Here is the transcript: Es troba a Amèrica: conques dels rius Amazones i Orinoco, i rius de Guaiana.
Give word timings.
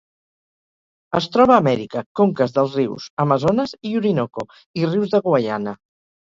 Es 1.19 1.27
troba 1.35 1.55
a 1.57 1.63
Amèrica: 1.63 2.03
conques 2.21 2.57
dels 2.57 2.79
rius 2.79 3.07
Amazones 3.27 3.77
i 3.91 3.95
Orinoco, 4.03 4.49
i 4.83 4.91
rius 4.93 5.17
de 5.17 5.25
Guaiana. 5.31 5.79